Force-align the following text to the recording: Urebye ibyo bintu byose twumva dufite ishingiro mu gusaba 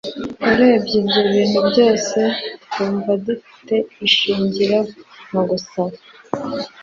Urebye 0.49 0.95
ibyo 1.01 1.21
bintu 1.33 1.59
byose 1.69 2.19
twumva 2.65 3.11
dufite 3.25 3.75
ishingiro 4.05 4.79
mu 5.31 5.41
gusaba 5.49 5.95